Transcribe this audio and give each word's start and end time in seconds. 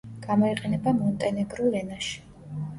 გამოიყენება 0.21 0.95
მონტენეგრულ 1.03 1.79
ენაში. 1.85 2.21